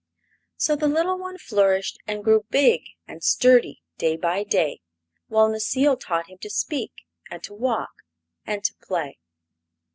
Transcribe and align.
So 0.57 0.75
the 0.75 0.87
little 0.87 1.19
one 1.19 1.37
flourished 1.37 1.99
and 2.07 2.23
grew 2.23 2.47
big 2.49 2.81
and 3.07 3.23
sturdy 3.23 3.83
day 3.99 4.17
by 4.17 4.43
day, 4.43 4.81
while 5.27 5.47
Necile 5.47 5.95
taught 5.99 6.25
him 6.27 6.39
to 6.39 6.49
speak 6.49 6.91
and 7.29 7.43
to 7.43 7.53
walk 7.53 7.93
and 8.43 8.63
to 8.63 8.73
play. 8.81 9.19